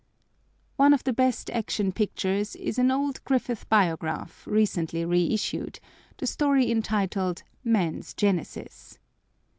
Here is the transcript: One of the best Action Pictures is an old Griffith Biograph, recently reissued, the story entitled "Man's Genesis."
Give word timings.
One 0.77 0.93
of 0.93 1.03
the 1.03 1.13
best 1.13 1.51
Action 1.51 1.91
Pictures 1.91 2.55
is 2.55 2.79
an 2.79 2.89
old 2.89 3.23
Griffith 3.23 3.69
Biograph, 3.69 4.47
recently 4.47 5.05
reissued, 5.05 5.79
the 6.17 6.25
story 6.25 6.71
entitled 6.71 7.43
"Man's 7.63 8.15
Genesis." 8.15 8.97